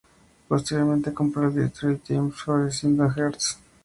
Posteriormente 0.47 1.13
compró 1.13 1.47
el 1.47 1.53
"Detroit 1.53 2.01
Times" 2.01 2.33
favoreciendo 2.35 3.03
a 3.03 3.13
Hearst. 3.15 3.59